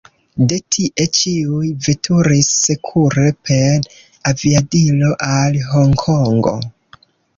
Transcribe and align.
De 0.51 0.55
tie 0.75 1.03
ĉiuj 1.17 1.67
veturis 1.87 2.49
sekure 2.61 3.27
per 3.49 3.87
aviadilo 4.33 5.15
al 5.31 5.61
Honkongo. 5.71 6.57